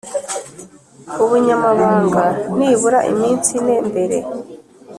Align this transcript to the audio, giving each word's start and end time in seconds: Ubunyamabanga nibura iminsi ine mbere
Ubunyamabanga 1.23 2.23
nibura 2.57 2.99
iminsi 3.11 3.49
ine 3.59 3.75
mbere 3.89 4.17